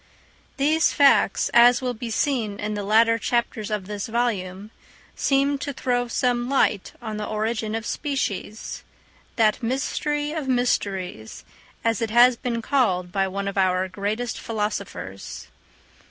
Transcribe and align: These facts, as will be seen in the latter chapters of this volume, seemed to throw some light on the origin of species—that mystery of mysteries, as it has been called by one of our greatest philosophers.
These 0.57 0.91
facts, 0.93 1.51
as 1.53 1.79
will 1.79 1.93
be 1.93 2.09
seen 2.09 2.59
in 2.59 2.73
the 2.73 2.81
latter 2.81 3.19
chapters 3.19 3.69
of 3.69 3.85
this 3.85 4.07
volume, 4.07 4.71
seemed 5.15 5.61
to 5.61 5.73
throw 5.73 6.07
some 6.07 6.49
light 6.49 6.93
on 7.03 7.17
the 7.17 7.27
origin 7.27 7.75
of 7.75 7.85
species—that 7.85 9.61
mystery 9.61 10.31
of 10.31 10.47
mysteries, 10.47 11.45
as 11.83 12.01
it 12.01 12.09
has 12.09 12.35
been 12.35 12.63
called 12.63 13.11
by 13.11 13.27
one 13.27 13.47
of 13.47 13.59
our 13.59 13.87
greatest 13.87 14.39
philosophers. 14.39 15.49